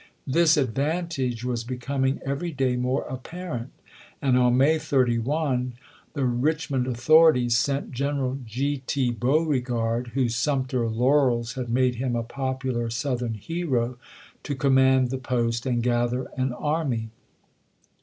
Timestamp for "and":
4.19-4.35, 15.67-15.83